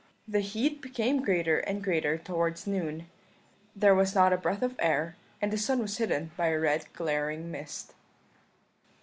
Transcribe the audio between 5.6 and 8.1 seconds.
was hidden by a red glaring mist.